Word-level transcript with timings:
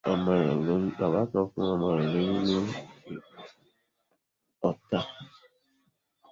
Bàbá 0.99 1.21
kan 1.31 1.45
fún 1.51 1.67
ọmọ 1.73 1.87
rẹ̀ 1.97 2.07
lóyún 2.15 2.41
ní 2.47 2.57
Ọ̀tà. 4.69 4.99